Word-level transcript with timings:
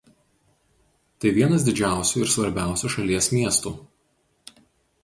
Tai 1.25 1.33
vienas 1.35 1.67
didžiausių 1.67 2.25
ir 2.25 2.33
svarbiausių 2.37 2.93
šalies 2.95 3.31
miestų. 3.39 3.77